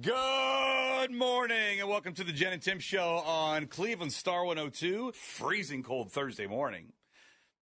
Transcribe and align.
Good 0.00 1.10
morning 1.10 1.80
and 1.80 1.88
welcome 1.88 2.14
to 2.14 2.22
the 2.22 2.30
Jen 2.32 2.52
and 2.52 2.62
Tim 2.62 2.78
show 2.78 3.16
on 3.26 3.66
Cleveland 3.66 4.12
Star 4.12 4.44
102. 4.44 5.10
Freezing 5.12 5.82
cold 5.82 6.12
Thursday 6.12 6.46
morning. 6.46 6.92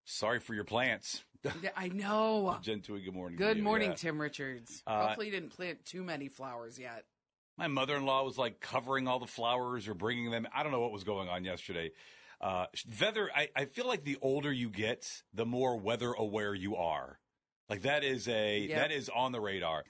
Sorry 0.04 0.38
for 0.38 0.52
your 0.52 0.64
plants. 0.64 1.24
I 1.76 1.88
know. 1.88 2.58
Jen 2.60 2.82
Tui, 2.82 3.00
good 3.00 3.14
morning. 3.14 3.38
Good 3.38 3.62
morning, 3.62 3.90
Yeah. 3.90 3.96
Tim 3.96 4.20
Richards. 4.20 4.82
Uh, 4.86 5.06
Hopefully, 5.06 5.26
you 5.26 5.32
didn't 5.32 5.56
plant 5.56 5.86
too 5.86 6.02
many 6.04 6.28
flowers 6.28 6.78
yet. 6.78 7.04
My 7.56 7.66
mother-in-law 7.66 8.24
was 8.24 8.36
like 8.36 8.60
covering 8.60 9.08
all 9.08 9.18
the 9.20 9.26
flowers 9.26 9.88
or 9.88 9.94
bringing 9.94 10.30
them. 10.30 10.46
I 10.54 10.62
don't 10.62 10.70
know 10.72 10.80
what 10.80 10.92
was 10.92 11.04
going 11.04 11.30
on 11.30 11.44
yesterday. 11.44 11.92
Uh, 12.42 12.66
weather. 13.00 13.30
I, 13.34 13.48
I 13.56 13.64
feel 13.64 13.86
like 13.86 14.04
the 14.04 14.18
older 14.20 14.52
you 14.52 14.68
get, 14.68 15.22
the 15.32 15.46
more 15.46 15.78
weather 15.78 16.12
aware 16.12 16.54
you 16.54 16.76
are. 16.76 17.18
Like 17.70 17.82
that 17.82 18.04
is 18.04 18.28
a 18.28 18.66
Yep. 18.68 18.78
that 18.78 18.92
is 18.94 19.08
on 19.08 19.32
the 19.32 19.40
radar. 19.40 19.84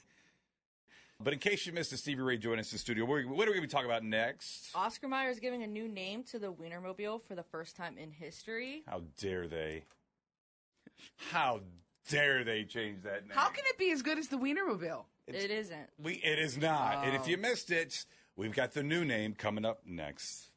But 1.21 1.33
in 1.33 1.41
case 1.41 1.67
you 1.67 1.73
missed 1.73 1.93
it, 1.93 1.97
Stevie 1.99 2.23
Ray 2.23 2.37
joined 2.37 2.61
us 2.61 2.71
in 2.71 2.77
the 2.77 2.79
studio. 2.79 3.05
What 3.05 3.17
are, 3.17 3.29
what 3.29 3.39
we 3.39 3.45
going 3.47 3.57
to 3.57 3.61
be 3.63 3.67
talking 3.67 3.87
about 3.91 4.05
next? 4.05 4.69
Oscar 4.75 5.09
Mayer 5.09 5.31
is 5.31 5.41
giving 5.41 5.65
a 5.65 5.67
new 5.67 5.89
name 5.89 6.23
to 6.25 6.39
the 6.39 6.53
Wienermobile 6.53 7.23
for 7.27 7.35
the 7.35 7.43
first 7.43 7.75
time 7.77 7.99
in 7.99 8.13
history. 8.13 8.83
How 8.87 9.03
dare 9.21 9.49
they? 9.49 9.83
How 11.33 11.61
dare 12.09 12.45
they 12.45 12.63
change 12.63 13.03
that 13.03 13.27
name? 13.27 13.33
How 13.37 13.49
can 13.49 13.65
it 13.67 13.77
be 13.79 13.91
as 13.91 14.03
good 14.03 14.19
as 14.19 14.29
the 14.29 14.37
Wienermobile? 14.37 15.05
it 15.27 15.51
isn't. 15.51 15.91
we? 15.99 16.15
It 16.15 16.39
is 16.39 16.57
not. 16.57 17.05
And 17.05 17.15
if 17.17 17.23
Oh. 17.23 17.27
you 17.27 17.37
missed 17.37 17.71
it, 17.73 18.07
we've 18.37 18.55
got 18.55 18.73
the 18.73 18.83
new 18.85 19.05
name 19.05 19.35
coming 19.35 19.65
up 19.65 19.81
next. 19.85 20.48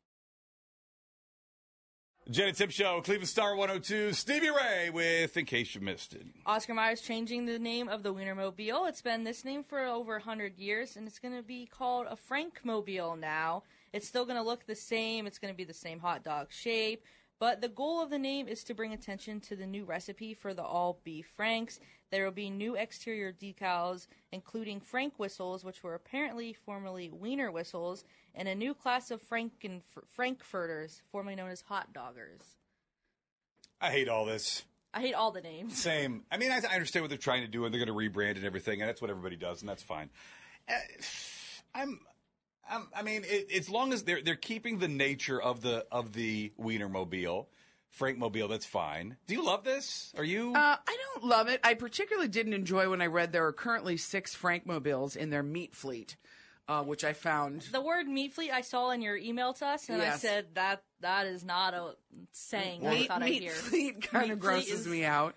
Jen 2.30 2.54
Tim 2.54 2.70
Show, 2.70 3.02
Cleveland 3.02 3.28
Star 3.28 3.56
102, 3.56 4.14
Stevie 4.14 4.52
Ray 4.52 4.92
with 4.92 5.36
In 5.36 5.46
Case 5.46 5.74
You 5.74 5.82
Missed 5.82 6.14
It. 6.14 6.26
Oscar 6.46 6.76
Mayer 6.76 6.92
is 6.92 7.02
changing 7.02 7.46
the 7.46 7.58
name 7.58 7.90
of 7.90 8.04
the 8.04 8.14
Wienermobile. 8.14 8.88
It's 8.88 9.02
been 9.02 9.24
this 9.24 9.44
name 9.44 9.64
for 9.64 9.84
over 9.84 10.14
100 10.14 10.58
years, 10.58 10.96
and 10.96 11.08
it's 11.08 11.18
going 11.18 11.36
to 11.36 11.42
be 11.42 11.66
called 11.66 12.06
a 12.08 12.16
Frankmobile 12.16 13.20
now. 13.20 13.64
It's 13.92 14.08
still 14.08 14.24
going 14.26 14.38
to 14.38 14.44
look 14.44 14.68
the 14.68 14.76
same. 14.76 15.26
It's 15.26 15.40
going 15.40 15.52
to 15.52 15.58
be 15.58 15.64
the 15.64 15.74
same 15.74 16.00
hot 16.00 16.24
dog 16.24 16.48
shape. 16.52 17.04
But 17.42 17.60
the 17.60 17.70
goal 17.70 18.04
of 18.04 18.12
the 18.12 18.20
name 18.20 18.48
is 18.48 18.64
to 18.66 18.76
bring 18.76 18.94
attention 18.94 19.40
to 19.42 19.56
the 19.56 19.66
new 19.66 19.84
recipe 19.84 20.36
for 20.36 20.54
the 20.54 20.62
all 20.62 21.02
beef 21.04 21.26
Franks. 21.36 21.80
There 22.12 22.24
will 22.24 22.32
be 22.32 22.52
new 22.52 22.76
exterior 22.76 23.34
decals, 23.34 24.06
including 24.32 24.80
Frank 24.80 25.18
whistles, 25.18 25.64
which 25.64 25.82
were 25.82 25.96
apparently 25.96 26.54
formerly 26.54 27.10
Wiener 27.10 27.52
whistles, 27.52 28.04
and 28.36 28.48
a 28.48 28.54
new 28.54 28.76
class 28.76 29.10
of 29.10 29.28
Franken- 29.28 29.82
Frankfurters, 30.06 31.02
formerly 31.12 31.36
known 31.36 31.50
as 31.50 31.62
hot 31.62 31.92
doggers. 31.92 32.58
I 33.82 33.90
hate 33.90 34.08
all 34.08 34.26
this. 34.26 34.64
I 34.94 35.02
hate 35.02 35.16
all 35.16 35.32
the 35.32 35.42
names. 35.42 35.76
Same. 35.76 36.26
I 36.32 36.38
mean, 36.38 36.52
I, 36.52 36.62
I 36.70 36.76
understand 36.76 37.02
what 37.02 37.10
they're 37.10 37.18
trying 37.18 37.42
to 37.42 37.48
do, 37.48 37.66
and 37.66 37.74
they're 37.74 37.84
going 37.84 38.12
to 38.12 38.20
rebrand 38.20 38.36
and 38.36 38.46
everything, 38.46 38.82
and 38.82 38.88
that's 38.88 39.02
what 39.02 39.10
everybody 39.10 39.36
does, 39.36 39.62
and 39.62 39.70
that's 39.70 39.82
fine. 39.82 40.12
Uh, 40.70 40.74
I'm, 41.74 42.02
I'm, 42.70 42.88
I 42.96 43.02
mean, 43.02 43.24
it, 43.26 43.52
as 43.52 43.70
long 43.70 43.94
as 43.94 44.04
they're 44.04 44.22
they're 44.22 44.36
keeping 44.36 44.80
the 44.80 44.88
nature 44.88 45.42
of 45.42 45.62
the 45.62 45.86
of 45.92 46.14
the 46.14 46.52
Wienermobile, 46.60 47.48
Frankmobile, 48.00 48.50
that's 48.50 48.66
fine. 48.66 49.18
Do 49.28 49.34
you 49.34 49.44
love 49.46 49.64
this? 49.64 50.14
Are 50.18 50.24
you? 50.24 50.54
Uh, 50.56 50.78
I 50.88 50.98
don't 51.16 51.26
love 51.26 51.48
it. 51.50 51.60
I 51.64 51.74
particularly 51.74 52.30
didn't 52.30 52.54
enjoy 52.54 52.90
when 52.90 53.02
I 53.02 53.08
read 53.08 53.32
there 53.32 53.46
are 53.48 53.54
currently 53.54 53.98
six 53.98 54.34
Frankmobiles 54.36 55.16
in 55.16 55.30
their 55.30 55.44
meat 55.44 55.76
fleet, 55.76 56.16
uh, 56.70 56.84
which 56.84 57.04
I 57.04 57.14
found. 57.14 57.62
The 57.72 57.82
word 57.82 58.08
meat 58.08 58.34
fleet 58.34 58.52
I 58.52 58.62
saw 58.62 58.92
in 58.92 59.02
your 59.02 59.18
email 59.18 59.54
to 59.54 59.66
us, 59.66 59.90
and 59.90 60.02
I 60.02 60.16
said 60.18 60.48
that 60.54 60.84
that 61.02 61.26
is 61.28 61.44
not 61.44 61.74
a 61.74 61.96
saying 62.32 62.88
I 62.88 62.90
meat, 62.92 63.12
I 63.12 63.20
meat 63.20 63.42
hear. 63.42 63.52
fleet 63.52 64.02
kind 64.04 64.28
Meat 64.28 64.34
of 64.34 64.40
grosses 64.40 64.82
is- 64.82 64.88
me 64.88 65.04
out. 65.04 65.36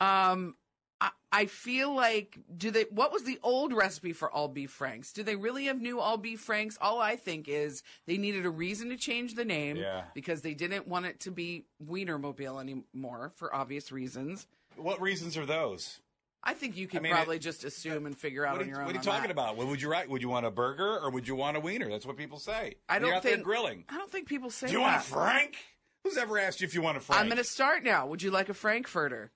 Um, 0.00 0.56
I, 1.00 1.10
I 1.32 1.46
feel 1.46 1.94
like 1.94 2.38
do 2.56 2.70
they? 2.70 2.84
What 2.90 3.12
was 3.12 3.24
the 3.24 3.38
old 3.42 3.72
recipe 3.72 4.12
for 4.12 4.30
all 4.30 4.48
beef 4.48 4.70
franks? 4.70 5.12
Do 5.12 5.22
they 5.22 5.36
really 5.36 5.64
have 5.66 5.80
new 5.80 5.98
all 6.00 6.16
beef 6.16 6.40
franks? 6.40 6.78
All 6.80 7.00
I 7.00 7.16
think 7.16 7.48
is 7.48 7.82
they 8.06 8.16
needed 8.16 8.46
a 8.46 8.50
reason 8.50 8.88
to 8.90 8.96
change 8.96 9.34
the 9.34 9.44
name 9.44 9.76
Yeah. 9.76 10.04
because 10.14 10.42
they 10.42 10.54
didn't 10.54 10.86
want 10.86 11.06
it 11.06 11.20
to 11.20 11.30
be 11.30 11.64
Wienermobile 11.84 12.60
anymore 12.60 13.32
for 13.36 13.54
obvious 13.54 13.90
reasons. 13.92 14.46
what 14.76 15.00
reasons 15.00 15.36
are 15.36 15.46
those? 15.46 16.00
I 16.46 16.52
think 16.52 16.76
you 16.76 16.86
could 16.86 17.00
mean, 17.02 17.12
probably 17.12 17.36
it- 17.36 17.40
just 17.40 17.64
uh, 17.64 17.68
assume 17.68 18.04
and 18.06 18.16
figure 18.16 18.44
out 18.46 18.58
are, 18.58 18.62
on 18.62 18.68
your 18.68 18.78
own. 18.80 18.84
what 18.86 18.94
are 18.94 18.98
you 18.98 19.02
talking 19.04 19.22
that. 19.22 19.30
about? 19.30 19.56
What 19.56 19.66
would 19.66 19.80
you 19.80 19.90
write? 19.90 20.10
Would 20.10 20.20
you 20.22 20.28
want 20.28 20.44
a 20.46 20.50
burger 20.50 20.98
or 21.00 21.10
would 21.10 21.26
you 21.26 21.34
want 21.34 21.56
a 21.56 21.60
wiener? 21.60 21.88
That's 21.88 22.04
what 22.06 22.16
people 22.18 22.38
say. 22.38 22.74
I 22.88 22.98
don't 22.98 23.22
think 23.22 23.42
grilling. 23.42 23.84
I 23.88 23.96
don't 23.96 24.10
think 24.10 24.28
people 24.28 24.50
say 24.50 24.66
Do 24.66 24.74
you 24.74 24.78
that. 24.80 24.84
want 24.84 24.96
a 24.96 25.00
Frank? 25.06 25.56
Who's 26.04 26.18
ever 26.18 26.38
asked 26.38 26.60
you 26.60 26.66
if 26.66 26.74
you 26.74 26.82
want 26.82 26.98
a 26.98 27.00
Frank? 27.00 27.18
I'm 27.20 27.28
going 27.28 27.38
to 27.38 27.44
start 27.44 27.82
now. 27.82 28.06
Would 28.08 28.22
you 28.22 28.30
like 28.30 28.50
a 28.50 28.54
Frankfurter, 28.54 29.32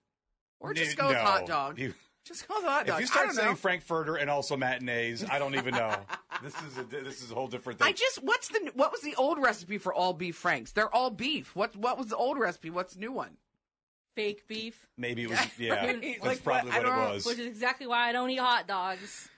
or 0.61 0.75
just 0.75 0.91
N- 0.91 0.97
go 0.97 1.09
with 1.09 1.17
hot 1.19 1.47
dog? 1.47 1.79
You- 1.79 1.95
Just 2.25 2.47
go 2.47 2.55
with 2.57 2.65
hot 2.67 2.87
dog. 2.87 2.97
If 2.97 3.01
you 3.01 3.05
I 3.07 3.07
start 3.07 3.27
don't 3.29 3.35
saying 3.37 3.49
know. 3.49 3.55
Frankfurter 3.55 4.17
and 4.17 4.29
also 4.29 4.57
matinees, 4.57 5.25
I 5.29 5.39
don't 5.39 5.55
even 5.55 5.75
know. 5.75 5.97
this 6.43 6.55
is 6.63 6.77
a 6.79 6.83
this 6.85 7.23
is 7.23 7.31
a 7.31 7.35
whole 7.35 7.49
different 7.49 7.79
thing. 7.79 7.89
I 7.89 7.93
just 7.93 8.23
what's 8.23 8.49
the 8.49 8.71
what 8.75 8.93
was 8.93 9.01
the 9.01 9.15
old 9.15 9.39
recipe 9.39 9.79
for 9.79 9.95
all 9.95 10.13
beef 10.13 10.37
franks? 10.37 10.73
They're 10.73 10.95
all 10.95 11.11
beef. 11.11 11.57
What 11.57 11.75
what 11.77 11.97
was 11.97 12.09
the 12.09 12.17
old 12.17 12.39
recipe? 12.39 12.69
What's 12.71 12.95
the 12.95 13.01
new 13.01 13.13
one? 13.13 13.37
Fake 14.15 14.49
beef, 14.49 14.89
Maybe 14.97 15.23
it 15.23 15.31
was 15.31 15.39
yeah. 15.59 15.87
Right? 15.87 16.03
That's 16.03 16.25
Like, 16.25 16.43
probably 16.45 16.71
what- 16.73 16.85
what, 16.85 16.93
it 17.09 17.15
was. 17.15 17.25
which 17.27 17.39
is 17.39 17.47
exactly 17.47 17.87
why 17.87 18.09
I 18.09 18.13
don't 18.13 18.29
eat 18.31 18.41
hot 18.41 18.67
dogs. 18.67 19.29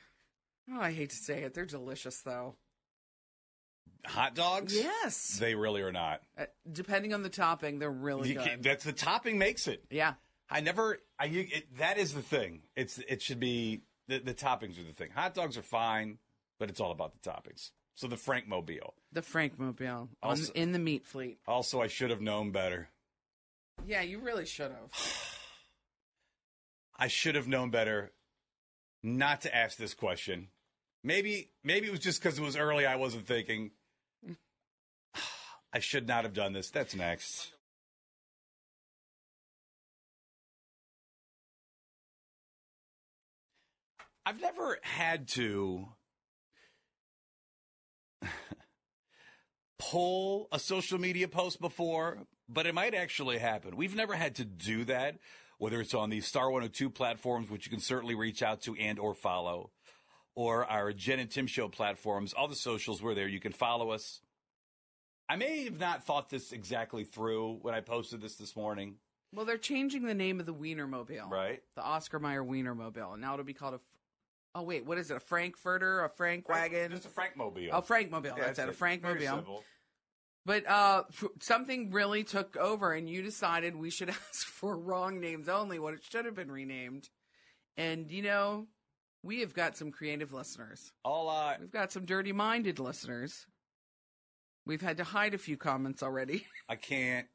Oh, 0.73 0.81
I 0.81 0.91
hate 0.93 1.11
to 1.11 1.17
say 1.17 1.43
it. 1.43 1.53
They're 1.55 1.67
delicious 1.67 2.23
though. 2.23 2.55
Hot 4.07 4.35
dogs? 4.35 4.75
Yes. 4.75 5.37
They 5.39 5.55
really 5.55 5.83
are 5.83 5.93
not. 5.93 6.23
Uh, 6.39 6.47
depending 6.73 7.13
on 7.13 7.23
the 7.23 7.29
topping, 7.29 7.79
they're 7.79 7.91
really 7.91 8.31
You 8.31 8.37
good. 8.37 8.63
that's 8.63 8.85
the 8.85 8.93
topping 8.93 9.37
makes 9.39 9.69
it. 9.69 9.85
yeah. 9.91 10.15
I 10.51 10.61
never. 10.61 10.99
I 11.19 11.27
you, 11.27 11.47
it, 11.51 11.79
that 11.79 11.97
is 11.99 12.13
the 12.15 12.23
thing. 12.23 12.63
It's 12.77 12.99
it 13.09 13.23
should 13.23 13.41
be 13.41 13.83
the, 14.09 14.19
the 14.19 14.35
toppings 14.35 14.79
are 14.79 14.83
the 14.83 14.93
thing. 14.93 15.11
Hot 15.15 15.35
dogs 15.35 15.57
are 15.57 15.63
fine, 15.63 16.19
but 16.59 16.69
it's 16.69 16.81
all 16.81 16.91
about 16.91 17.13
the 17.13 17.31
toppings. 17.31 17.71
So 17.95 18.09
the 18.09 18.17
Frank 18.17 18.49
Mobile. 18.49 18.95
The 19.13 19.23
Frank 19.23 19.59
Mobile 19.59 20.09
Also- 20.23 20.53
in 20.55 20.73
the 20.73 20.79
meat 20.79 21.05
fleet. 21.07 21.39
Also, 21.47 21.81
I 21.81 21.87
should 21.87 22.11
have 22.11 22.21
known 22.21 22.51
better. 22.51 22.89
Yeah, 23.87 24.03
you 24.03 24.19
really 24.19 24.47
should 24.47 24.71
have. 24.71 24.91
I 26.99 27.09
should 27.09 27.35
have 27.35 27.49
known 27.49 27.71
better 27.71 28.13
not 29.03 29.43
to 29.43 29.55
ask 29.55 29.77
this 29.79 29.95
question. 29.95 30.49
Maybe 31.03 31.51
maybe 31.65 31.87
it 31.87 31.91
was 31.91 32.01
just 32.01 32.23
because 32.23 32.39
it 32.39 32.43
was 32.43 32.57
early. 32.57 32.87
I 32.87 32.97
wasn't 32.97 33.27
thinking. 33.27 33.71
I 35.73 35.79
should 35.79 36.09
not 36.09 36.25
have 36.25 36.35
done 36.35 36.53
this. 36.53 36.71
That's 36.71 36.95
next. 36.95 37.53
I've 44.27 44.41
never 44.41 44.79
had 44.83 45.29
to 45.29 45.89
pull 49.79 50.49
a 50.53 50.59
social 50.59 50.99
media 50.99 51.29
post 51.29 51.61
before, 51.61 52.19
but 52.49 52.67
it 52.67 52.75
might 52.75 52.95
actually 52.95 53.39
happen. 53.39 53.77
We've 53.77 53.95
never 53.95 54.15
had 54.15 54.35
to 54.37 54.45
do 54.45 54.85
that, 54.85 55.17
whether 55.59 55.81
it's 55.81 55.95
on 55.95 56.11
the 56.11 56.21
Star 56.21 56.51
102 56.51 56.91
platforms, 56.91 57.49
which 57.51 57.67
you 57.67 57.71
can 57.71 57.81
certainly 57.81 58.15
reach 58.15 58.43
out 58.43 58.61
to 58.63 58.75
and 58.77 58.99
or 58.99 59.15
follow, 59.15 59.71
or 60.35 60.65
our 60.67 60.93
Jen 60.93 61.19
and 61.19 61.31
Tim 61.31 61.47
Show 61.47 61.69
platforms. 61.69 62.33
All 62.33 62.49
the 62.49 62.55
socials, 62.55 63.03
we're 63.03 63.15
there. 63.15 63.29
You 63.29 63.41
can 63.41 63.53
follow 63.53 63.91
us. 63.91 64.21
I 65.29 65.37
may 65.37 65.65
have 65.65 65.79
not 65.79 66.05
thought 66.05 66.29
this 66.29 66.53
exactly 66.53 67.05
through 67.05 67.59
when 67.63 67.75
I 67.75 67.81
posted 67.81 68.21
this 68.21 68.35
this 68.35 68.57
morning, 68.57 68.97
Well, 69.33 69.47
they're 69.47 69.59
changing 69.59 70.03
the 70.03 70.15
name 70.15 70.41
of 70.41 70.47
the 70.47 70.55
Wienermobile. 70.55 71.31
right? 71.31 71.63
The 71.77 71.83
Oscar 71.83 72.19
Mayer 72.19 72.43
Wienermobile. 72.45 73.13
And 73.13 73.23
now 73.23 73.35
it'll 73.35 73.45
be 73.45 73.55
called 73.55 73.75
a. 73.75 73.81
Oh, 74.55 74.63
wait. 74.63 74.85
What 74.85 74.99
is 74.99 75.11
it? 75.11 75.17
A 75.17 75.21
Frankfurter? 75.21 76.05
A 76.05 76.09
Frank 76.09 76.49
wagon? 76.49 76.91
Just 76.91 77.07
a 77.07 77.09
Frankmobile. 77.09 77.71
Oh, 77.73 77.83
Frankmobile. 77.83 78.37
Yeah, 78.37 78.45
that's 78.45 78.59
it. 78.59 78.67
A 78.67 78.71
it. 78.71 78.77
Very 78.77 78.99
Frankmobile. 78.99 79.63
But 80.47 80.69
uh, 80.69 81.05
f- 81.11 81.29
something 81.41 81.91
really 81.91 82.25
took 82.25 82.57
over, 82.57 82.93
and 82.93 83.09
you 83.09 83.23
decided 83.23 83.77
we 83.77 83.91
should 83.91 84.09
ask 84.31 84.47
for 84.47 84.77
wrong 84.77 85.21
names 85.21 85.49
only, 85.49 85.79
what 85.79 85.95
it 85.95 86.01
should 86.03 86.25
have 86.25 86.35
been 86.35 86.51
renamed. 86.51 87.09
And, 87.77 88.11
you 88.11 88.23
know, 88.23 88.67
we 89.23 89.41
have 89.41 89.55
got 89.55 89.77
some 89.77 89.93
creative 89.93 90.33
listeners. 90.33 90.93
All 91.05 91.55
We've 91.61 91.71
got 91.71 91.93
some 91.93 92.05
dirty 92.05 92.33
minded 92.33 92.79
listeners. 92.79 93.47
We've 94.67 94.83
had 94.83 94.99
to 94.99 95.05
hide 95.05 95.35
a 95.35 95.39
few 95.39 95.57
comments 95.57 96.03
already. 96.03 96.47
I 96.69 96.77
can't. 96.77 97.27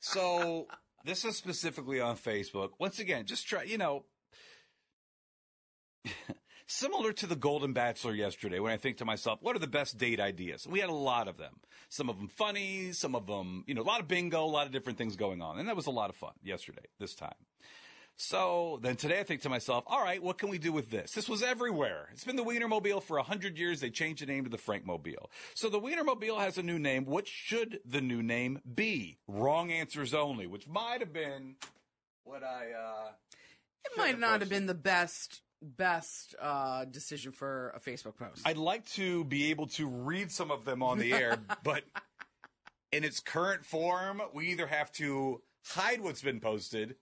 So 0.00 0.66
this 1.04 1.24
is 1.24 1.36
specifically 1.36 2.00
on 2.00 2.16
Facebook. 2.16 2.70
Once 2.78 2.98
again, 2.98 3.26
just 3.26 3.46
try, 3.46 3.62
you 3.64 3.78
know, 3.78 4.04
similar 6.72 7.12
to 7.12 7.26
the 7.26 7.36
Golden 7.36 7.72
Bachelor 7.72 8.14
yesterday 8.14 8.58
when 8.58 8.72
I 8.72 8.76
think 8.76 8.96
to 8.98 9.04
myself, 9.04 9.38
what 9.42 9.54
are 9.54 9.60
the 9.60 9.66
best 9.66 9.98
date 9.98 10.20
ideas? 10.20 10.66
We 10.66 10.80
had 10.80 10.88
a 10.88 10.94
lot 10.94 11.28
of 11.28 11.36
them. 11.36 11.60
Some 11.88 12.08
of 12.08 12.16
them 12.18 12.28
funny, 12.28 12.92
some 12.92 13.14
of 13.14 13.26
them, 13.26 13.64
you 13.66 13.74
know, 13.74 13.82
a 13.82 13.84
lot 13.84 14.00
of 14.00 14.08
bingo, 14.08 14.44
a 14.44 14.46
lot 14.46 14.66
of 14.66 14.72
different 14.72 14.98
things 14.98 15.16
going 15.16 15.42
on. 15.42 15.58
And 15.58 15.68
that 15.68 15.76
was 15.76 15.86
a 15.86 15.90
lot 15.90 16.10
of 16.10 16.16
fun 16.16 16.32
yesterday, 16.42 16.86
this 16.98 17.14
time. 17.14 17.34
So 18.16 18.78
then 18.82 18.96
today 18.96 19.20
I 19.20 19.22
think 19.22 19.42
to 19.42 19.48
myself, 19.48 19.84
all 19.86 20.02
right, 20.02 20.22
what 20.22 20.38
can 20.38 20.48
we 20.48 20.58
do 20.58 20.72
with 20.72 20.90
this? 20.90 21.12
This 21.12 21.28
was 21.28 21.42
everywhere. 21.42 22.08
It's 22.12 22.24
been 22.24 22.36
the 22.36 22.44
Wienermobile 22.44 23.02
for 23.02 23.16
a 23.16 23.22
hundred 23.22 23.58
years. 23.58 23.80
They 23.80 23.90
changed 23.90 24.22
the 24.22 24.26
name 24.26 24.44
to 24.44 24.50
the 24.50 24.58
Frankmobile. 24.58 25.26
So 25.54 25.68
the 25.68 25.80
Wienermobile 25.80 26.38
has 26.38 26.58
a 26.58 26.62
new 26.62 26.78
name. 26.78 27.04
What 27.04 27.26
should 27.26 27.80
the 27.84 28.00
new 28.00 28.22
name 28.22 28.60
be? 28.74 29.18
Wrong 29.26 29.70
answers 29.70 30.14
only, 30.14 30.46
which 30.46 30.68
might 30.68 31.00
have 31.00 31.12
been 31.12 31.56
what 32.24 32.42
I, 32.42 32.72
uh, 32.72 33.10
It 33.84 33.92
might 33.96 34.18
not 34.18 34.40
have 34.40 34.50
been 34.50 34.66
the 34.66 34.74
best 34.74 35.40
best 35.62 36.34
uh, 36.40 36.84
decision 36.84 37.32
for 37.32 37.72
a 37.74 37.80
Facebook 37.80 38.16
post. 38.16 38.42
I'd 38.44 38.56
like 38.56 38.84
to 38.92 39.24
be 39.24 39.50
able 39.50 39.66
to 39.68 39.86
read 39.86 40.30
some 40.30 40.50
of 40.50 40.64
them 40.64 40.82
on 40.82 40.98
the 40.98 41.12
air, 41.12 41.38
but 41.64 41.84
in 42.90 43.04
its 43.04 43.20
current 43.20 43.64
form, 43.64 44.20
we 44.34 44.48
either 44.48 44.66
have 44.66 44.92
to 44.92 45.40
hide 45.66 46.00
what's 46.00 46.22
been 46.22 46.40
posted. 46.40 46.96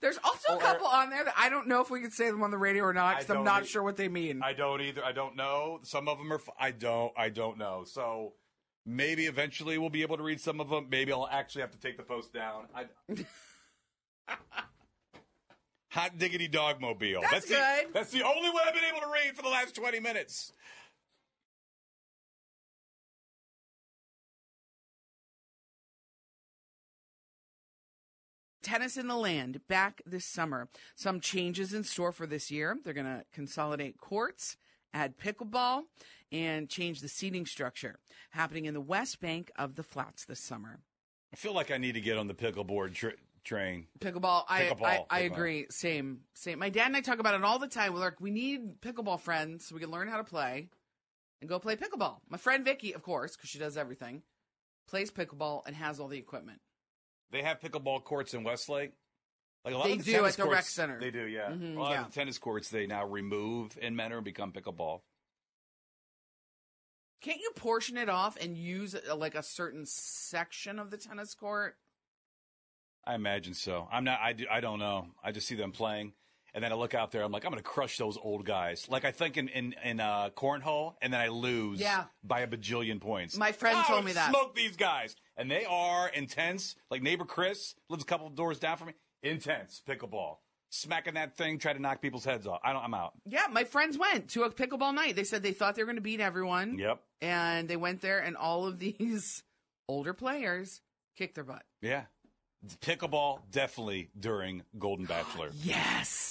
There's 0.00 0.18
also 0.22 0.56
a 0.56 0.60
couple 0.60 0.86
on 0.86 1.10
there 1.10 1.24
that 1.24 1.34
I 1.36 1.48
don't 1.48 1.66
know 1.66 1.80
if 1.80 1.90
we 1.90 2.00
can 2.00 2.12
say 2.12 2.30
them 2.30 2.42
on 2.44 2.52
the 2.52 2.58
radio 2.58 2.84
or 2.84 2.92
not 2.92 3.18
because 3.18 3.34
I'm 3.36 3.42
not 3.44 3.64
e- 3.64 3.66
sure 3.66 3.82
what 3.82 3.96
they 3.96 4.08
mean. 4.08 4.42
I 4.44 4.52
don't 4.52 4.80
either. 4.80 5.04
I 5.04 5.10
don't 5.10 5.34
know. 5.34 5.80
Some 5.82 6.06
of 6.08 6.18
them 6.18 6.32
are. 6.32 6.36
f- 6.36 6.48
I 6.58 6.70
don't. 6.70 7.12
I 7.16 7.30
don't 7.30 7.58
know. 7.58 7.82
So 7.84 8.34
maybe 8.86 9.26
eventually 9.26 9.76
we'll 9.76 9.90
be 9.90 10.02
able 10.02 10.16
to 10.16 10.22
read 10.22 10.40
some 10.40 10.60
of 10.60 10.68
them. 10.70 10.86
Maybe 10.88 11.12
I'll 11.12 11.28
actually 11.28 11.62
have 11.62 11.72
to 11.72 11.78
take 11.80 11.96
the 11.96 12.04
post 12.04 12.32
down. 12.32 12.66
I, 12.76 12.86
Hot 15.90 16.18
diggity 16.18 16.48
dogmobile. 16.48 17.22
That's 17.30 17.46
the, 17.46 17.54
good. 17.54 17.94
That's 17.94 18.10
the 18.10 18.22
only 18.22 18.50
one 18.50 18.62
I've 18.66 18.74
been 18.74 18.84
able 18.84 19.00
to 19.00 19.12
read 19.12 19.34
for 19.34 19.42
the 19.42 19.48
last 19.48 19.74
twenty 19.74 20.00
minutes. 20.00 20.52
Tennis 28.62 28.98
in 28.98 29.06
the 29.06 29.16
Land 29.16 29.62
back 29.66 30.02
this 30.04 30.26
summer. 30.26 30.68
Some 30.94 31.20
changes 31.20 31.72
in 31.72 31.84
store 31.84 32.12
for 32.12 32.26
this 32.26 32.50
year. 32.50 32.76
They're 32.84 32.92
going 32.92 33.06
to 33.06 33.24
consolidate 33.32 33.96
courts, 33.96 34.58
add 34.92 35.16
pickleball, 35.16 35.84
and 36.30 36.68
change 36.68 37.00
the 37.00 37.08
seating 37.08 37.46
structure. 37.46 37.98
Happening 38.32 38.66
in 38.66 38.74
the 38.74 38.82
West 38.82 39.20
Bank 39.22 39.50
of 39.56 39.76
the 39.76 39.82
Flats 39.82 40.26
this 40.26 40.40
summer. 40.40 40.80
I 41.32 41.36
feel 41.36 41.54
like 41.54 41.70
I 41.70 41.78
need 41.78 41.94
to 41.94 42.02
get 42.02 42.18
on 42.18 42.26
the 42.26 42.34
pickleboard 42.34 42.92
tr- 42.92 43.16
train. 43.48 43.86
Pickleball, 43.98 44.44
I, 44.48 44.62
Pickleball, 44.62 44.82
I, 44.84 45.04
I 45.10 45.22
pickleball. 45.22 45.32
agree. 45.32 45.66
Same, 45.70 46.20
same. 46.34 46.58
My 46.58 46.68
dad 46.68 46.86
and 46.86 46.96
I 46.96 47.00
talk 47.00 47.18
about 47.18 47.34
it 47.34 47.42
all 47.44 47.58
the 47.58 47.66
time. 47.68 47.92
We're 47.94 48.00
like, 48.00 48.20
we 48.20 48.30
need 48.30 48.80
pickleball 48.80 49.20
friends 49.20 49.64
so 49.66 49.74
we 49.74 49.80
can 49.80 49.90
learn 49.90 50.08
how 50.08 50.18
to 50.18 50.24
play 50.24 50.68
and 51.40 51.48
go 51.48 51.58
play 51.58 51.76
pickleball. 51.76 52.18
My 52.28 52.36
friend 52.38 52.64
Vicky, 52.64 52.92
of 52.94 53.02
course, 53.02 53.36
because 53.36 53.48
she 53.50 53.58
does 53.58 53.76
everything, 53.76 54.22
plays 54.86 55.10
pickleball 55.10 55.62
and 55.66 55.74
has 55.74 55.98
all 55.98 56.08
the 56.08 56.18
equipment. 56.18 56.60
They 57.30 57.42
have 57.42 57.60
pickleball 57.60 58.04
courts 58.04 58.34
in 58.34 58.44
Westlake. 58.44 58.92
Like 59.64 59.74
a 59.74 59.78
lot 59.78 59.86
They 59.86 59.92
of 59.94 60.04
the 60.04 60.12
do 60.12 60.24
at 60.24 60.34
the 60.34 60.42
rec 60.44 60.50
courts- 60.52 60.68
center. 60.70 61.00
They 61.00 61.10
do, 61.10 61.26
yeah. 61.26 61.50
Mhm, 61.50 61.76
a 61.76 61.80
lot 61.80 61.90
yeah. 61.90 62.00
of 62.04 62.12
the 62.12 62.14
tennis 62.14 62.38
courts 62.38 62.70
they 62.70 62.86
now 62.86 63.04
remove 63.06 63.76
in 63.80 63.96
Mentor 63.96 64.18
and 64.18 64.24
become 64.24 64.52
pickleball. 64.52 65.00
Can't 67.20 67.40
you 67.40 67.50
portion 67.56 67.96
it 67.96 68.08
off 68.08 68.36
and 68.40 68.56
use 68.56 68.94
like 69.16 69.34
a 69.34 69.42
certain 69.42 69.84
section 69.86 70.78
of 70.78 70.90
the 70.90 70.96
tennis 70.96 71.34
court? 71.34 71.76
I 73.06 73.14
imagine 73.14 73.54
so. 73.54 73.88
I'm 73.90 74.04
not. 74.04 74.20
I 74.20 74.32
do. 74.32 74.46
I 74.50 74.60
don't 74.60 74.78
know. 74.78 75.06
I 75.22 75.32
just 75.32 75.46
see 75.46 75.54
them 75.54 75.72
playing, 75.72 76.12
and 76.54 76.62
then 76.62 76.72
I 76.72 76.74
look 76.74 76.94
out 76.94 77.10
there. 77.10 77.22
I'm 77.22 77.32
like, 77.32 77.44
I'm 77.44 77.50
going 77.50 77.62
to 77.62 77.68
crush 77.68 77.96
those 77.96 78.18
old 78.20 78.44
guys. 78.44 78.86
Like 78.88 79.04
I 79.04 79.12
think 79.12 79.36
in 79.36 79.48
in, 79.48 79.74
in 79.82 80.00
uh, 80.00 80.30
cornhole, 80.36 80.94
and 81.00 81.12
then 81.12 81.20
I 81.20 81.28
lose. 81.28 81.80
Yeah. 81.80 82.04
by 82.22 82.40
a 82.40 82.46
bajillion 82.46 83.00
points. 83.00 83.36
My 83.36 83.52
friend 83.52 83.78
told 83.86 84.04
me 84.04 84.12
that. 84.12 84.30
Smoke 84.30 84.54
these 84.54 84.76
guys, 84.76 85.16
and 85.36 85.50
they 85.50 85.64
are 85.64 86.08
intense. 86.08 86.76
Like 86.90 87.02
neighbor 87.02 87.24
Chris 87.24 87.74
lives 87.88 88.02
a 88.02 88.06
couple 88.06 88.26
of 88.26 88.34
doors 88.34 88.58
down 88.58 88.76
from 88.76 88.88
me. 88.88 88.94
Intense 89.22 89.82
pickleball, 89.88 90.36
smacking 90.70 91.14
that 91.14 91.36
thing, 91.36 91.58
try 91.58 91.72
to 91.72 91.80
knock 91.80 92.00
people's 92.00 92.24
heads 92.24 92.46
off. 92.46 92.60
I 92.62 92.72
don't. 92.72 92.84
I'm 92.84 92.94
out. 92.94 93.14
Yeah, 93.26 93.46
my 93.50 93.64
friends 93.64 93.96
went 93.98 94.28
to 94.30 94.42
a 94.44 94.50
pickleball 94.50 94.94
night. 94.94 95.16
They 95.16 95.24
said 95.24 95.42
they 95.42 95.52
thought 95.52 95.74
they 95.74 95.82
were 95.82 95.86
going 95.86 95.96
to 95.96 96.02
beat 96.02 96.20
everyone. 96.20 96.78
Yep. 96.78 97.00
And 97.20 97.68
they 97.68 97.76
went 97.76 98.00
there, 98.00 98.20
and 98.20 98.36
all 98.36 98.66
of 98.66 98.78
these 98.78 99.42
older 99.88 100.12
players 100.12 100.80
kicked 101.16 101.34
their 101.34 101.42
butt. 101.44 101.64
Yeah. 101.82 102.04
Pickleball 102.80 103.40
definitely 103.50 104.10
during 104.18 104.62
Golden 104.78 105.06
Bachelor. 105.06 105.50
Yes. 105.62 106.27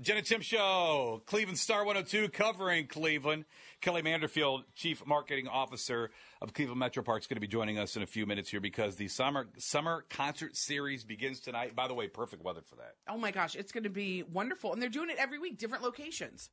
Jen 0.00 0.16
and 0.16 0.26
Tim 0.26 0.40
Show, 0.40 1.22
Cleveland 1.26 1.58
Star 1.58 1.84
102, 1.84 2.28
covering 2.28 2.86
Cleveland. 2.86 3.44
Kelly 3.80 4.02
Manderfield, 4.02 4.64
Chief 4.74 5.06
Marketing 5.06 5.46
Officer 5.46 6.10
of 6.42 6.52
Cleveland 6.52 6.80
Metro 6.80 7.02
Parks, 7.02 7.26
going 7.26 7.36
to 7.36 7.40
be 7.40 7.46
joining 7.46 7.78
us 7.78 7.96
in 7.96 8.02
a 8.02 8.06
few 8.06 8.26
minutes 8.26 8.50
here 8.50 8.60
because 8.60 8.96
the 8.96 9.06
summer 9.06 9.46
summer 9.56 10.04
concert 10.10 10.56
series 10.56 11.04
begins 11.04 11.38
tonight. 11.40 11.76
By 11.76 11.86
the 11.86 11.94
way, 11.94 12.08
perfect 12.08 12.42
weather 12.42 12.62
for 12.62 12.76
that. 12.76 12.94
Oh 13.08 13.16
my 13.16 13.30
gosh, 13.30 13.54
it's 13.54 13.70
going 13.70 13.84
to 13.84 13.90
be 13.90 14.24
wonderful. 14.24 14.72
And 14.72 14.82
they're 14.82 14.88
doing 14.88 15.10
it 15.10 15.16
every 15.18 15.38
week, 15.38 15.58
different 15.58 15.84
locations. 15.84 16.50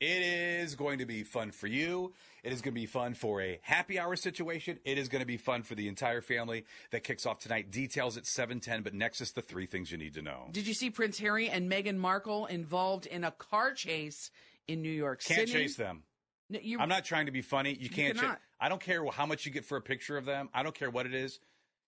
It 0.00 0.22
is 0.22 0.76
going 0.76 0.98
to 0.98 1.06
be 1.06 1.24
fun 1.24 1.50
for 1.50 1.66
you. 1.66 2.12
It 2.44 2.52
is 2.52 2.60
going 2.62 2.72
to 2.74 2.80
be 2.80 2.86
fun 2.86 3.14
for 3.14 3.42
a 3.42 3.58
happy 3.62 3.98
hour 3.98 4.14
situation. 4.14 4.78
It 4.84 4.96
is 4.96 5.08
going 5.08 5.20
to 5.20 5.26
be 5.26 5.36
fun 5.36 5.62
for 5.64 5.74
the 5.74 5.88
entire 5.88 6.20
family. 6.20 6.64
That 6.92 7.02
kicks 7.02 7.26
off 7.26 7.40
tonight. 7.40 7.72
Details 7.72 8.16
at 8.16 8.24
710, 8.24 8.82
but 8.82 8.94
next 8.94 9.20
is 9.20 9.32
the 9.32 9.42
three 9.42 9.66
things 9.66 9.90
you 9.90 9.98
need 9.98 10.14
to 10.14 10.22
know. 10.22 10.48
Did 10.52 10.68
you 10.68 10.74
see 10.74 10.90
Prince 10.90 11.18
Harry 11.18 11.48
and 11.50 11.70
Meghan 11.70 11.96
Markle 11.96 12.46
involved 12.46 13.06
in 13.06 13.24
a 13.24 13.32
car 13.32 13.72
chase 13.72 14.30
in 14.68 14.82
New 14.82 14.90
York 14.90 15.20
City? 15.20 15.34
Can't 15.40 15.48
chase 15.50 15.74
them. 15.76 16.04
No, 16.48 16.60
you, 16.62 16.78
I'm 16.78 16.88
not 16.88 17.04
trying 17.04 17.26
to 17.26 17.32
be 17.32 17.42
funny. 17.42 17.76
You 17.78 17.90
can't. 17.90 18.18
I 18.60 18.68
don't 18.68 18.80
care 18.80 19.04
how 19.10 19.26
much 19.26 19.46
you 19.46 19.52
get 19.52 19.64
for 19.64 19.76
a 19.76 19.82
picture 19.82 20.16
of 20.16 20.24
them. 20.24 20.48
I 20.54 20.62
don't 20.62 20.74
care 20.74 20.90
what 20.90 21.06
it 21.06 21.14
is. 21.14 21.40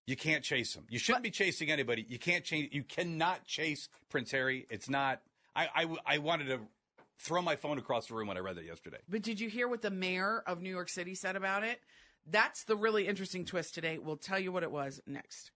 You 0.07 0.17
can't 0.17 0.43
chase 0.43 0.75
them. 0.75 0.85
You 0.91 0.99
shouldn't 0.99 1.23
But- 1.23 1.29
be 1.29 1.31
chasing 1.31 1.71
anybody. 1.71 2.05
You 2.09 2.19
can't 2.19 2.45
change. 2.45 2.75
You 2.75 2.83
cannot 2.83 3.45
chase 3.47 3.89
Prince 4.09 4.33
Harry. 4.33 4.67
It's 4.69 4.89
not. 4.89 5.21
I, 5.55 5.69
I 5.75 6.15
I 6.15 6.19
wanted 6.19 6.47
to 6.49 6.61
throw 7.21 7.43
my 7.43 7.57
phone 7.57 7.79
across 7.79 8.07
the 8.07 8.15
room 8.15 8.29
when 8.29 8.37
I 8.37 8.41
read 8.41 8.57
that 8.57 8.65
yesterday. 8.65 8.99
But 9.09 9.23
did 9.23 9.41
you 9.41 9.49
hear 9.49 9.69
what 9.69 9.83
the 9.83 9.91
mayor 9.91 10.43
of 10.47 10.63
New 10.63 10.71
York 10.71 10.89
City 10.89 11.15
said 11.15 11.37
about 11.37 11.63
it? 11.63 11.81
That's 12.27 12.65
the 12.65 12.77
really 12.77 13.07
interesting 13.07 13.45
twist 13.45 13.75
today. 13.75 13.99
We'll 13.99 14.17
tell 14.17 14.39
you 14.39 14.53
what 14.53 14.63
it 14.63 14.71
was 14.71 15.01
next. 15.07 15.51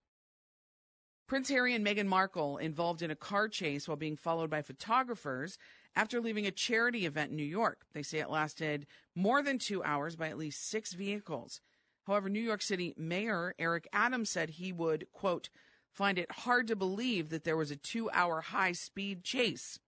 Prince 1.26 1.48
Harry 1.48 1.74
and 1.74 1.84
Meghan 1.84 2.06
Markle 2.06 2.58
involved 2.58 3.00
in 3.00 3.10
a 3.10 3.16
car 3.16 3.48
chase 3.48 3.88
while 3.88 3.96
being 3.96 4.16
followed 4.16 4.50
by 4.50 4.60
photographers 4.60 5.56
after 5.96 6.20
leaving 6.20 6.46
a 6.46 6.50
charity 6.50 7.06
event 7.06 7.30
in 7.30 7.36
New 7.36 7.42
York. 7.42 7.86
They 7.94 8.02
say 8.02 8.18
it 8.18 8.28
lasted 8.28 8.86
more 9.14 9.42
than 9.42 9.58
two 9.58 9.82
hours 9.82 10.16
by 10.16 10.28
at 10.28 10.36
least 10.36 10.68
six 10.68 10.92
vehicles. 10.92 11.62
However, 12.06 12.28
New 12.28 12.40
York 12.40 12.60
City 12.60 12.94
Mayor 12.98 13.54
Eric 13.58 13.88
Adams 13.90 14.28
said 14.28 14.50
he 14.50 14.70
would, 14.70 15.06
quote, 15.12 15.48
find 15.90 16.18
it 16.18 16.30
hard 16.30 16.66
to 16.66 16.76
believe 16.76 17.30
that 17.30 17.44
there 17.44 17.56
was 17.56 17.70
a 17.70 17.76
two 17.76 18.10
hour 18.10 18.42
high 18.42 18.72
speed 18.72 19.24
chase. 19.24 19.78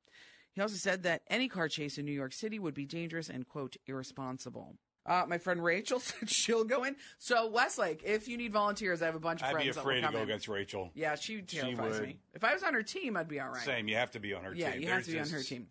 He 0.56 0.62
also 0.62 0.76
said 0.76 1.02
that 1.02 1.20
any 1.28 1.48
car 1.48 1.68
chase 1.68 1.98
in 1.98 2.06
New 2.06 2.12
York 2.12 2.32
City 2.32 2.58
would 2.58 2.72
be 2.72 2.86
dangerous 2.86 3.28
and, 3.28 3.46
quote, 3.46 3.76
irresponsible. 3.86 4.74
Uh, 5.04 5.24
my 5.28 5.36
friend 5.36 5.62
Rachel 5.62 6.00
said 6.00 6.30
she'll 6.30 6.64
go 6.64 6.82
in. 6.84 6.96
So, 7.18 7.46
Westlake, 7.50 8.02
if 8.04 8.26
you 8.26 8.38
need 8.38 8.52
volunteers, 8.54 9.02
I 9.02 9.06
have 9.06 9.14
a 9.14 9.20
bunch 9.20 9.42
of 9.42 9.48
I'd 9.48 9.50
be 9.50 9.54
friends 9.64 9.74
that 9.76 9.80
afraid 9.82 10.02
will 10.02 10.08
to 10.08 10.12
go 10.14 10.18
in. 10.22 10.24
against 10.24 10.48
Rachel. 10.48 10.90
Yeah, 10.94 11.14
she 11.14 11.42
terrifies 11.42 12.00
would. 12.00 12.08
me. 12.08 12.18
If 12.32 12.42
I 12.42 12.54
was 12.54 12.62
on 12.62 12.72
her 12.72 12.82
team, 12.82 13.18
I'd 13.18 13.28
be 13.28 13.38
all 13.38 13.50
right. 13.50 13.62
Same. 13.66 13.86
You 13.86 13.96
have 13.96 14.10
to 14.12 14.18
be 14.18 14.32
on 14.32 14.44
her 14.44 14.54
Yeah, 14.54 14.72
team. 14.72 14.80
you 14.80 14.88
have 14.88 14.96
There's 15.04 15.06
to 15.06 15.12
be 15.12 15.18
on 15.20 15.28
her 15.28 15.42
team. 15.44 15.66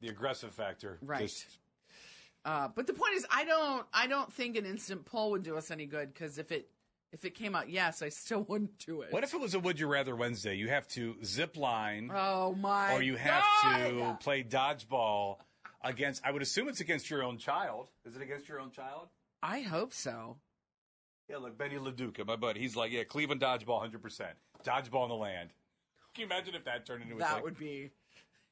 The 0.00 0.08
aggressive 0.08 0.52
factor. 0.54 0.98
Right. 1.02 1.20
Just, 1.20 1.44
Uh, 2.46 2.68
but 2.74 2.86
the 2.86 2.94
point 2.94 3.14
is, 3.16 3.26
I 3.30 3.44
don't, 3.44 3.86
I 3.92 4.06
don't 4.06 4.32
think 4.32 4.56
an 4.56 4.64
instant 4.64 5.04
poll 5.04 5.32
would 5.32 5.42
do 5.42 5.56
us 5.58 5.70
any 5.70 5.84
good 5.86 6.12
because 6.14 6.38
if 6.38 6.50
it, 6.50 6.68
if 7.14 7.24
it 7.24 7.34
came 7.34 7.54
out 7.54 7.70
yes, 7.70 8.02
I 8.02 8.10
still 8.10 8.42
wouldn't 8.48 8.78
do 8.84 9.00
it. 9.00 9.12
what 9.12 9.24
if 9.24 9.32
it 9.32 9.40
was 9.40 9.54
a 9.54 9.60
Would 9.60 9.80
You 9.80 9.86
Rather 9.86 10.14
Wednesday? 10.14 10.56
You 10.56 10.68
have 10.68 10.86
to 10.88 11.14
zip 11.24 11.56
line. 11.56 12.10
Oh 12.14 12.54
my! 12.54 12.92
or 12.92 13.00
you 13.02 13.16
have 13.16 13.42
God! 13.62 13.78
to 13.88 14.16
play 14.20 14.42
dodgeball 14.42 15.36
against. 15.82 16.22
I 16.26 16.30
would 16.32 16.42
assume 16.42 16.68
it's 16.68 16.80
against 16.80 17.08
your 17.08 17.22
own 17.22 17.38
child. 17.38 17.88
Is 18.04 18.16
it 18.16 18.20
against 18.22 18.48
your 18.48 18.60
own 18.60 18.70
child? 18.70 19.08
I 19.42 19.60
hope 19.60 19.94
so. 19.94 20.36
Yeah, 21.28 21.38
look, 21.38 21.56
Benny 21.56 21.76
LaDuca, 21.76 22.26
my 22.26 22.36
buddy. 22.36 22.60
He's 22.60 22.76
like, 22.76 22.92
yeah, 22.92 23.04
Cleveland 23.04 23.40
dodgeball, 23.40 23.80
hundred 23.80 24.02
percent. 24.02 24.32
Dodgeball 24.62 25.04
in 25.04 25.08
the 25.08 25.14
land. 25.14 25.50
Can 26.14 26.22
you 26.22 26.26
imagine 26.26 26.54
if 26.54 26.64
that 26.64 26.84
turned 26.86 27.02
into 27.02 27.16
That 27.16 27.34
thing? 27.36 27.42
would 27.44 27.58
be. 27.58 27.90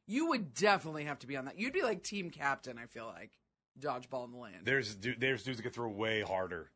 You 0.06 0.28
would 0.28 0.54
definitely 0.54 1.04
have 1.04 1.18
to 1.20 1.26
be 1.26 1.36
on 1.36 1.44
that. 1.44 1.58
You'd 1.58 1.72
be 1.72 1.82
like 1.82 2.02
team 2.02 2.30
captain. 2.30 2.76
I 2.78 2.86
feel 2.86 3.06
like 3.06 3.30
dodgeball 3.78 4.24
in 4.24 4.32
the 4.32 4.38
land. 4.38 4.56
There's 4.64 4.96
there's 4.96 5.42
dudes 5.44 5.58
that 5.58 5.62
could 5.62 5.72
throw 5.74 5.88
way 5.88 6.22
harder, 6.22 6.70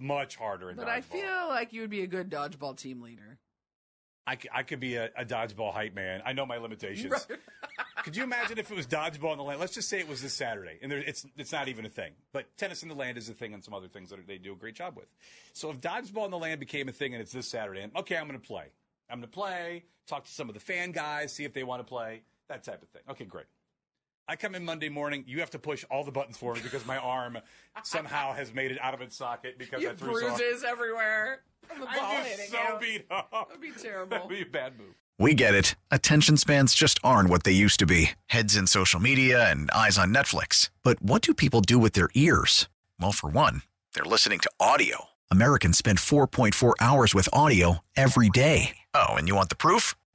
Much 0.00 0.36
harder 0.36 0.70
in 0.70 0.76
but 0.76 0.86
dodgeball. 0.86 0.90
I 0.90 1.00
feel 1.00 1.48
like 1.48 1.72
you 1.72 1.80
would 1.80 1.90
be 1.90 2.02
a 2.02 2.06
good 2.06 2.30
dodgeball 2.30 2.76
team 2.76 3.00
leader. 3.00 3.38
I, 4.26 4.38
I 4.52 4.62
could 4.62 4.80
be 4.80 4.96
a, 4.96 5.10
a 5.16 5.24
dodgeball 5.24 5.72
hype 5.72 5.94
man. 5.94 6.22
I 6.24 6.32
know 6.32 6.46
my 6.46 6.56
limitations. 6.56 7.26
Right. 7.30 8.04
Could 8.04 8.16
you 8.16 8.22
imagine 8.22 8.58
if 8.58 8.70
it 8.70 8.76
was 8.76 8.86
dodgeball 8.86 9.32
in 9.32 9.38
the 9.38 9.44
land? 9.44 9.60
Let's 9.60 9.72
just 9.72 9.88
say 9.88 9.98
it 9.98 10.06
was 10.06 10.20
this 10.20 10.34
Saturday, 10.34 10.78
and 10.82 10.92
there, 10.92 10.98
it's 10.98 11.24
it's 11.38 11.52
not 11.52 11.68
even 11.68 11.86
a 11.86 11.88
thing. 11.88 12.12
But 12.32 12.54
tennis 12.58 12.82
in 12.82 12.90
the 12.90 12.94
land 12.94 13.16
is 13.16 13.30
a 13.30 13.32
thing, 13.32 13.54
and 13.54 13.64
some 13.64 13.72
other 13.72 13.88
things 13.88 14.10
that 14.10 14.26
they 14.26 14.36
do 14.36 14.52
a 14.52 14.56
great 14.56 14.74
job 14.74 14.94
with. 14.94 15.06
So 15.54 15.70
if 15.70 15.80
dodgeball 15.80 16.26
in 16.26 16.30
the 16.30 16.38
land 16.38 16.60
became 16.60 16.86
a 16.88 16.92
thing, 16.92 17.14
and 17.14 17.22
it's 17.22 17.32
this 17.32 17.48
Saturday, 17.48 17.80
and 17.80 17.96
okay, 17.96 18.18
I'm 18.18 18.28
going 18.28 18.38
to 18.38 18.46
play. 18.46 18.66
I'm 19.08 19.20
going 19.20 19.30
to 19.30 19.34
play. 19.34 19.84
Talk 20.06 20.24
to 20.24 20.30
some 20.30 20.48
of 20.50 20.54
the 20.54 20.60
fan 20.60 20.92
guys, 20.92 21.32
see 21.32 21.44
if 21.44 21.54
they 21.54 21.64
want 21.64 21.80
to 21.80 21.84
play. 21.84 22.22
That 22.48 22.62
type 22.62 22.82
of 22.82 22.88
thing. 22.90 23.02
Okay, 23.08 23.24
great. 23.24 23.46
I 24.28 24.36
come 24.36 24.54
in 24.54 24.64
Monday 24.64 24.88
morning. 24.88 25.24
You 25.26 25.40
have 25.40 25.50
to 25.50 25.58
push 25.58 25.84
all 25.90 26.02
the 26.04 26.10
buttons 26.10 26.36
for 26.38 26.54
me 26.54 26.60
because 26.62 26.86
my 26.86 26.96
arm 26.96 27.38
somehow 27.82 28.32
has 28.32 28.54
made 28.54 28.70
it 28.70 28.78
out 28.80 28.94
of 28.94 29.00
its 29.02 29.16
socket 29.16 29.58
because 29.58 29.82
You 29.82 29.88
I 29.88 29.90
have 29.90 29.98
threw 29.98 30.18
so. 30.20 30.28
bruises 30.36 30.64
everywhere 30.64 31.42
from 31.68 31.80
the 31.80 31.86
ball 31.86 31.94
I'm 31.98 32.24
just 32.24 32.50
so 32.50 32.58
you. 32.58 32.78
beat 32.80 33.06
up. 33.10 33.30
That'd 33.48 33.60
be 33.60 33.70
terrible. 33.72 34.10
That'd 34.16 34.28
be 34.28 34.42
a 34.42 34.46
bad 34.46 34.78
move. 34.78 34.94
We 35.18 35.34
get 35.34 35.54
it. 35.54 35.74
Attention 35.90 36.36
spans 36.38 36.74
just 36.74 36.98
aren't 37.04 37.28
what 37.28 37.44
they 37.44 37.52
used 37.52 37.78
to 37.80 37.86
be 37.86 38.10
heads 38.26 38.56
in 38.56 38.66
social 38.66 38.98
media 38.98 39.48
and 39.50 39.70
eyes 39.70 39.98
on 39.98 40.12
Netflix. 40.12 40.70
But 40.82 41.00
what 41.02 41.22
do 41.22 41.34
people 41.34 41.60
do 41.60 41.78
with 41.78 41.92
their 41.92 42.08
ears? 42.14 42.68
Well, 42.98 43.12
for 43.12 43.28
one, 43.28 43.62
they're 43.94 44.04
listening 44.04 44.38
to 44.40 44.50
audio. 44.58 45.06
Americans 45.30 45.78
spend 45.78 45.98
4.4 45.98 46.72
hours 46.80 47.14
with 47.14 47.28
audio 47.32 47.78
every 47.96 48.28
day. 48.30 48.76
Oh, 48.94 49.14
and 49.14 49.28
you 49.28 49.34
want 49.36 49.50
the 49.50 49.56
proof? 49.56 49.94